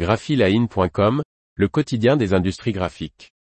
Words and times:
graphiline.com, 0.00 1.22
le 1.56 1.68
quotidien 1.68 2.16
des 2.16 2.32
industries 2.32 2.72
graphiques. 2.72 3.32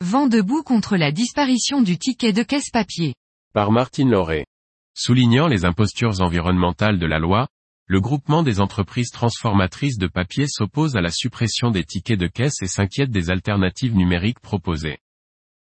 Vent 0.00 0.26
debout 0.26 0.64
contre 0.64 0.96
la 0.96 1.12
disparition 1.12 1.80
du 1.80 1.96
ticket 1.96 2.32
de 2.32 2.42
caisse 2.42 2.70
papier. 2.72 3.14
Par 3.54 3.70
Martine 3.70 4.10
Lauré. 4.10 4.44
Soulignant 4.92 5.46
les 5.46 5.64
impostures 5.64 6.20
environnementales 6.20 6.98
de 6.98 7.06
la 7.06 7.20
loi, 7.20 7.46
le 7.86 8.00
groupement 8.00 8.42
des 8.42 8.58
entreprises 8.58 9.12
transformatrices 9.12 9.98
de 9.98 10.08
papier 10.08 10.46
s'oppose 10.48 10.96
à 10.96 11.00
la 11.00 11.12
suppression 11.12 11.70
des 11.70 11.84
tickets 11.84 12.18
de 12.18 12.26
caisse 12.26 12.62
et 12.62 12.66
s'inquiète 12.66 13.10
des 13.10 13.30
alternatives 13.30 13.94
numériques 13.94 14.40
proposées. 14.40 14.98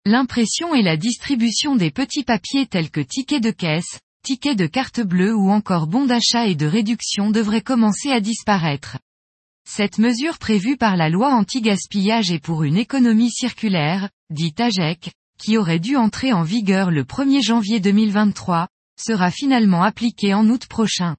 L'impression 0.06 0.76
et 0.76 0.82
la 0.82 0.98
distribution 0.98 1.78
des 1.78 1.90
petits 1.90 2.26
papiers 2.26 2.66
tels 2.66 2.92
que 2.92 3.00
tickets 3.00 3.42
de 3.42 3.52
caisse, 3.52 4.00
tickets 4.22 4.58
de 4.58 4.68
carte 4.68 5.00
bleue 5.00 5.34
ou 5.34 5.50
encore 5.50 5.88
bons 5.88 6.06
d'achat 6.06 6.48
et 6.48 6.56
de 6.56 6.66
réduction 6.66 7.32
devraient 7.32 7.62
commencer 7.62 8.12
à 8.12 8.20
disparaître. 8.20 8.98
Cette 9.66 10.00
mesure 10.00 10.40
prévue 10.40 10.76
par 10.76 10.98
la 10.98 11.10
loi 11.10 11.34
anti-gaspillage 11.34 12.32
et 12.32 12.40
pour 12.40 12.64
une 12.64 12.76
économie 12.76 13.32
circulaire, 13.32 14.10
dite 14.30 14.60
AGEC, 14.60 15.14
qui 15.40 15.58
aurait 15.58 15.80
dû 15.80 15.96
entrer 15.96 16.34
en 16.34 16.44
vigueur 16.44 16.92
le 16.92 17.06
1er 17.06 17.42
janvier 17.42 17.80
2023, 17.80 18.68
sera 19.00 19.32
finalement 19.32 19.84
appliquée 19.84 20.34
en 20.34 20.50
août 20.50 20.68
prochain. 20.68 21.16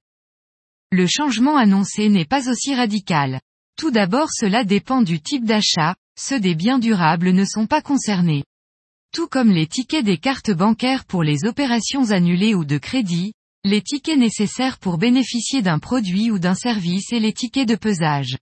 Le 0.91 1.07
changement 1.07 1.57
annoncé 1.57 2.07
n'est 2.09 2.23
pas 2.23 2.51
aussi 2.51 2.75
radical. 2.75 3.41
Tout 3.77 3.89
d'abord 3.89 4.29
cela 4.31 4.63
dépend 4.63 5.01
du 5.01 5.21
type 5.21 5.43
d'achat, 5.43 5.95
ceux 6.19 6.39
des 6.39 6.53
biens 6.53 6.77
durables 6.77 7.31
ne 7.31 7.45
sont 7.45 7.65
pas 7.65 7.81
concernés. 7.81 8.45
Tout 9.15 9.29
comme 9.29 9.49
les 9.49 9.65
tickets 9.65 10.03
des 10.03 10.17
cartes 10.17 10.51
bancaires 10.51 11.05
pour 11.05 11.23
les 11.23 11.45
opérations 11.45 12.11
annulées 12.11 12.53
ou 12.53 12.65
de 12.65 12.77
crédit, 12.77 13.31
les 13.63 13.81
tickets 13.81 14.19
nécessaires 14.19 14.77
pour 14.77 14.97
bénéficier 14.97 15.61
d'un 15.61 15.79
produit 15.79 16.31
ou 16.31 16.37
d'un 16.37 16.53
service 16.53 17.13
et 17.13 17.21
les 17.21 17.31
tickets 17.31 17.65
de 17.65 17.75
pesage. 17.75 18.35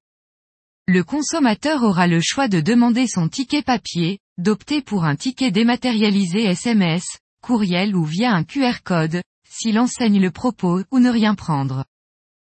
Le 0.87 1.03
consommateur 1.03 1.83
aura 1.83 2.07
le 2.07 2.21
choix 2.21 2.47
de 2.47 2.59
demander 2.59 3.05
son 3.05 3.29
ticket 3.29 3.61
papier, 3.61 4.17
d'opter 4.39 4.81
pour 4.81 5.05
un 5.05 5.15
ticket 5.15 5.51
dématérialisé 5.51 6.41
SMS, 6.41 7.03
courriel 7.43 7.95
ou 7.95 8.03
via 8.03 8.33
un 8.33 8.43
QR 8.43 8.81
code, 8.83 9.21
s'il 9.47 9.77
enseigne 9.77 10.19
le 10.19 10.31
propos, 10.31 10.81
ou 10.89 10.97
ne 10.97 11.11
rien 11.11 11.35
prendre. 11.35 11.85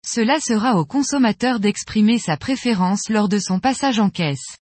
Cela 0.05 0.42
sera 0.42 0.75
au 0.75 0.83
consommateur 0.83 1.61
d'exprimer 1.61 2.17
sa 2.17 2.36
préférence 2.36 3.08
lors 3.08 3.30
de 3.30 3.39
son 3.39 3.61
passage 3.61 4.02
en 4.02 4.09
caisse. 4.09 4.58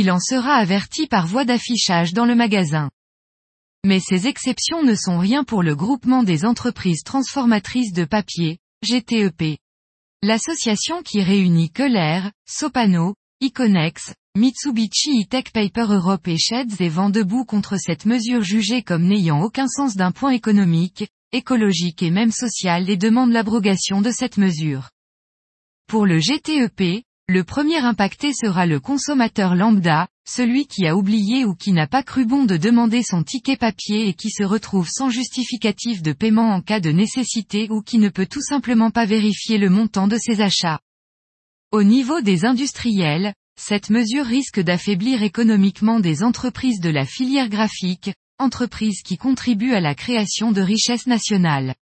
Il 0.00 0.12
en 0.12 0.20
sera 0.20 0.54
averti 0.54 1.08
par 1.08 1.26
voie 1.26 1.44
d'affichage 1.44 2.12
dans 2.12 2.24
le 2.24 2.36
magasin. 2.36 2.88
Mais 3.84 3.98
ces 3.98 4.28
exceptions 4.28 4.84
ne 4.84 4.94
sont 4.94 5.18
rien 5.18 5.42
pour 5.42 5.64
le 5.64 5.74
groupement 5.74 6.22
des 6.22 6.44
entreprises 6.44 7.02
transformatrices 7.02 7.92
de 7.92 8.04
papier, 8.04 8.58
GTEP. 8.84 9.58
L'association 10.22 11.02
qui 11.02 11.20
réunit 11.20 11.72
Keller, 11.72 12.30
Sopano, 12.48 13.16
Iconex, 13.40 14.14
Mitsubishi 14.36 15.24
E-Tech 15.24 15.50
Paper 15.52 15.86
Europe 15.90 16.28
et 16.28 16.38
Sheds 16.38 16.76
et 16.78 16.88
vent 16.88 17.10
debout 17.10 17.44
contre 17.44 17.76
cette 17.76 18.06
mesure 18.06 18.42
jugée 18.42 18.82
comme 18.82 19.02
n'ayant 19.02 19.42
aucun 19.42 19.66
sens 19.66 19.96
d'un 19.96 20.12
point 20.12 20.30
économique, 20.30 21.08
écologique 21.32 22.04
et 22.04 22.12
même 22.12 22.30
social 22.30 22.88
et 22.88 22.96
demande 22.96 23.32
l'abrogation 23.32 24.00
de 24.00 24.12
cette 24.12 24.38
mesure. 24.38 24.90
Pour 25.88 26.06
le 26.06 26.20
GTEP, 26.20 27.02
le 27.30 27.44
premier 27.44 27.76
impacté 27.76 28.32
sera 28.32 28.64
le 28.64 28.80
consommateur 28.80 29.54
lambda, 29.54 30.08
celui 30.26 30.66
qui 30.66 30.86
a 30.86 30.96
oublié 30.96 31.44
ou 31.44 31.54
qui 31.54 31.72
n'a 31.72 31.86
pas 31.86 32.02
cru 32.02 32.24
bon 32.24 32.46
de 32.46 32.56
demander 32.56 33.02
son 33.02 33.22
ticket 33.22 33.58
papier 33.58 34.08
et 34.08 34.14
qui 34.14 34.30
se 34.30 34.42
retrouve 34.42 34.88
sans 34.90 35.10
justificatif 35.10 36.00
de 36.00 36.12
paiement 36.12 36.54
en 36.54 36.62
cas 36.62 36.80
de 36.80 36.90
nécessité 36.90 37.68
ou 37.70 37.82
qui 37.82 37.98
ne 37.98 38.08
peut 38.08 38.24
tout 38.24 38.40
simplement 38.40 38.90
pas 38.90 39.04
vérifier 39.04 39.58
le 39.58 39.68
montant 39.68 40.08
de 40.08 40.16
ses 40.16 40.40
achats. 40.40 40.80
Au 41.70 41.82
niveau 41.82 42.22
des 42.22 42.46
industriels, 42.46 43.34
cette 43.60 43.90
mesure 43.90 44.24
risque 44.24 44.60
d'affaiblir 44.60 45.22
économiquement 45.22 46.00
des 46.00 46.22
entreprises 46.22 46.80
de 46.80 46.88
la 46.88 47.04
filière 47.04 47.50
graphique, 47.50 48.10
entreprises 48.38 49.02
qui 49.02 49.18
contribuent 49.18 49.74
à 49.74 49.80
la 49.80 49.94
création 49.94 50.50
de 50.50 50.62
richesses 50.62 51.06
nationales. 51.06 51.74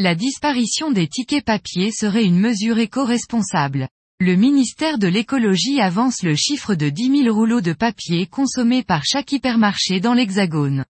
La 0.00 0.16
disparition 0.16 0.90
des 0.90 1.06
tickets 1.06 1.44
papier 1.44 1.92
serait 1.92 2.24
une 2.24 2.40
mesure 2.40 2.78
éco-responsable. 2.78 3.88
Le 4.20 4.34
ministère 4.34 4.98
de 4.98 5.06
l'écologie 5.06 5.80
avance 5.80 6.24
le 6.24 6.34
chiffre 6.34 6.74
de 6.74 6.88
10 6.88 7.22
000 7.22 7.32
rouleaux 7.32 7.60
de 7.60 7.72
papier 7.72 8.26
consommés 8.26 8.82
par 8.82 9.04
chaque 9.04 9.30
hypermarché 9.30 10.00
dans 10.00 10.12
l'Hexagone. 10.12 10.84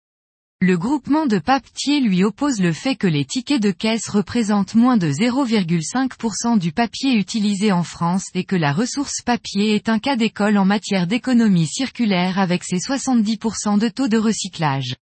Le 0.63 0.79
groupement 0.79 1.27
de 1.27 1.39
papetiers 1.39 2.01
lui 2.01 2.25
oppose 2.25 2.59
le 2.59 2.73
fait 2.73 2.97
que 2.97 3.07
les 3.07 3.27
tickets 3.27 3.61
de 3.61 3.71
caisse 3.71 4.09
représentent 4.09 4.75
moins 4.75 4.97
de 4.97 5.11
0,5% 5.11 6.59
du 6.59 6.73
papier 6.73 7.19
utilisé 7.19 7.71
en 7.71 7.83
France 7.83 8.25
et 8.33 8.45
que 8.45 8.57
la 8.57 8.73
ressource 8.73 9.21
papier 9.23 9.75
est 9.75 9.91
un 9.91 9.99
cas 9.99 10.17
d'école 10.17 10.57
en 10.57 10.65
matière 10.65 11.07
d'économie 11.07 11.67
circulaire 11.67 12.39
avec 12.39 12.65
ses 12.65 12.79
70% 12.79 13.79
de 13.79 13.89
taux 13.89 14.09
de 14.09 14.17
recyclage. 14.17 14.97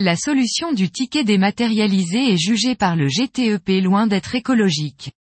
La 0.00 0.16
solution 0.16 0.72
du 0.72 0.90
ticket 0.90 1.22
dématérialisé 1.22 2.32
est 2.32 2.36
jugée 2.36 2.74
par 2.74 2.96
le 2.96 3.06
GTEP 3.06 3.80
loin 3.80 4.08
d'être 4.08 4.34
écologique. 4.34 5.12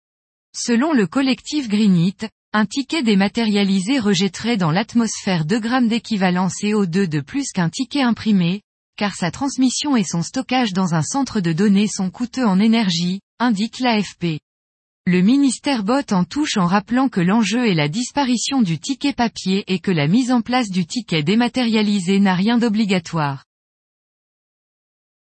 Selon 0.58 0.94
le 0.94 1.06
collectif 1.06 1.68
Greenit, 1.68 2.16
un 2.54 2.64
ticket 2.64 3.02
dématérialisé 3.02 3.98
rejetterait 3.98 4.56
dans 4.56 4.70
l'atmosphère 4.70 5.44
2 5.44 5.60
grammes 5.60 5.88
d'équivalent 5.88 6.48
CO2 6.48 7.06
de 7.06 7.20
plus 7.20 7.52
qu'un 7.52 7.68
ticket 7.68 8.00
imprimé, 8.00 8.62
car 8.96 9.14
sa 9.14 9.30
transmission 9.30 9.98
et 9.98 10.02
son 10.02 10.22
stockage 10.22 10.72
dans 10.72 10.94
un 10.94 11.02
centre 11.02 11.40
de 11.40 11.52
données 11.52 11.88
sont 11.88 12.08
coûteux 12.08 12.46
en 12.46 12.58
énergie, 12.58 13.20
indique 13.38 13.80
l'AFP. 13.80 14.40
Le 15.06 15.20
ministère 15.20 15.84
botte 15.84 16.12
en 16.12 16.24
touche 16.24 16.56
en 16.56 16.64
rappelant 16.64 17.10
que 17.10 17.20
l'enjeu 17.20 17.66
est 17.66 17.74
la 17.74 17.90
disparition 17.90 18.62
du 18.62 18.78
ticket 18.78 19.12
papier 19.12 19.62
et 19.66 19.78
que 19.78 19.90
la 19.90 20.08
mise 20.08 20.32
en 20.32 20.40
place 20.40 20.70
du 20.70 20.86
ticket 20.86 21.22
dématérialisé 21.22 22.18
n'a 22.18 22.34
rien 22.34 22.56
d'obligatoire. 22.56 23.44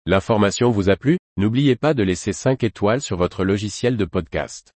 L'information 0.04 0.70
vous 0.70 0.90
a 0.90 0.96
plu? 0.96 1.16
N'oubliez 1.38 1.76
pas 1.76 1.94
de 1.94 2.02
laisser 2.02 2.34
5 2.34 2.62
étoiles 2.62 3.00
sur 3.00 3.16
votre 3.16 3.42
logiciel 3.42 3.96
de 3.96 4.04
podcast. 4.04 4.74